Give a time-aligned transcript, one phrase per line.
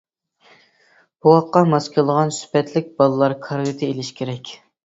[1.27, 4.53] بوۋاققا ماس كېلىدىغان سۈپەتلىك بالىلار كارىۋىتى ئېلىش كېرەك.